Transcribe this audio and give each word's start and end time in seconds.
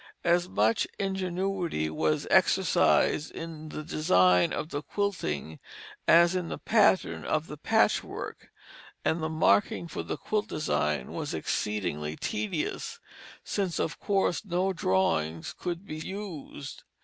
As 0.23 0.49
much 0.49 0.87
ingenuity 0.97 1.87
was 1.91 2.25
exercised 2.31 3.29
in 3.29 3.69
the 3.69 3.83
design 3.83 4.51
of 4.51 4.69
the 4.69 4.81
quilting 4.81 5.59
as 6.07 6.33
in 6.33 6.47
the 6.49 6.57
pattern 6.57 7.23
of 7.23 7.45
the 7.45 7.55
patchwork, 7.55 8.49
and 9.05 9.21
the 9.21 9.29
marking 9.29 9.87
for 9.87 10.01
the 10.01 10.17
quilt 10.17 10.47
design 10.47 11.11
was 11.11 11.35
exceedingly 11.35 12.15
tedious, 12.15 12.99
since, 13.43 13.77
of 13.79 13.99
course, 13.99 14.43
no 14.43 14.73
drawings 14.73 15.53
could 15.53 15.85
be 15.85 15.97
used. 15.97 16.81